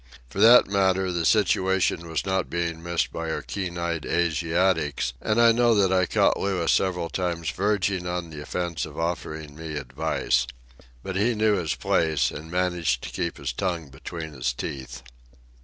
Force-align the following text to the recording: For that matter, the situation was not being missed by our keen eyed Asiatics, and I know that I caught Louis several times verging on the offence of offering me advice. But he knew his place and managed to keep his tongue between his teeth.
For 0.31 0.39
that 0.39 0.65
matter, 0.67 1.11
the 1.11 1.27
situation 1.27 2.09
was 2.09 2.25
not 2.25 2.49
being 2.49 2.81
missed 2.81 3.11
by 3.13 3.29
our 3.29 3.43
keen 3.43 3.77
eyed 3.77 4.03
Asiatics, 4.03 5.13
and 5.21 5.39
I 5.39 5.51
know 5.51 5.75
that 5.75 5.93
I 5.93 6.07
caught 6.07 6.39
Louis 6.39 6.71
several 6.71 7.07
times 7.07 7.51
verging 7.51 8.07
on 8.07 8.31
the 8.31 8.41
offence 8.41 8.83
of 8.87 8.97
offering 8.97 9.55
me 9.55 9.77
advice. 9.77 10.47
But 11.03 11.17
he 11.17 11.35
knew 11.35 11.53
his 11.53 11.75
place 11.75 12.31
and 12.31 12.49
managed 12.49 13.03
to 13.03 13.09
keep 13.11 13.37
his 13.37 13.53
tongue 13.53 13.89
between 13.89 14.33
his 14.33 14.53
teeth. 14.53 15.03